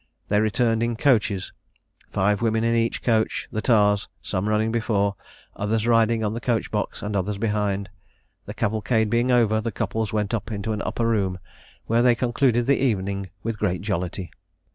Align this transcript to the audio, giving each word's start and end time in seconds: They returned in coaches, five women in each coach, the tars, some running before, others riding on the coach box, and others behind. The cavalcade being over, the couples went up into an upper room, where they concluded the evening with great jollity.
They 0.29 0.41
returned 0.41 0.81
in 0.81 0.95
coaches, 0.95 1.53
five 2.09 2.41
women 2.41 2.63
in 2.63 2.73
each 2.73 3.03
coach, 3.03 3.47
the 3.51 3.61
tars, 3.61 4.07
some 4.19 4.49
running 4.49 4.71
before, 4.71 5.15
others 5.55 5.85
riding 5.85 6.23
on 6.23 6.33
the 6.33 6.41
coach 6.41 6.71
box, 6.71 7.03
and 7.03 7.15
others 7.15 7.37
behind. 7.37 7.87
The 8.47 8.55
cavalcade 8.55 9.11
being 9.11 9.29
over, 9.31 9.61
the 9.61 9.71
couples 9.71 10.11
went 10.11 10.33
up 10.33 10.51
into 10.51 10.73
an 10.73 10.81
upper 10.81 11.07
room, 11.07 11.37
where 11.85 12.01
they 12.01 12.15
concluded 12.15 12.65
the 12.65 12.79
evening 12.81 13.29
with 13.43 13.59
great 13.59 13.81
jollity. 13.83 14.31